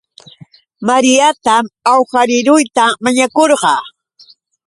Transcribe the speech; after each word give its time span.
Mariatam 0.87 1.65
awhariieruta 1.93 2.85
mañakurqaa 3.03 3.81